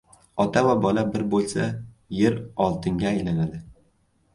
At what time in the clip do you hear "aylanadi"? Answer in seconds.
3.15-3.67